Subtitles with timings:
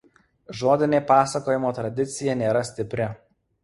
[0.61, 3.15] Žodinė pasakojimo tradicija nėra stipri.